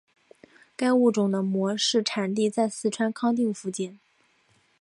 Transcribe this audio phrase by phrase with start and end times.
[0.75, 3.99] 该物种的模式产地在四川康定附近。